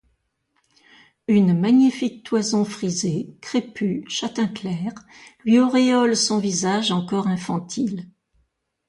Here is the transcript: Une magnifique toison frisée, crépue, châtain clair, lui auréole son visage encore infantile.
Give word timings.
Une 1.27 1.53
magnifique 1.53 2.23
toison 2.25 2.65
frisée, 2.65 3.37
crépue, 3.39 4.03
châtain 4.07 4.47
clair, 4.47 4.93
lui 5.45 5.59
auréole 5.59 6.15
son 6.17 6.39
visage 6.39 6.91
encore 6.91 7.27
infantile. 7.27 8.09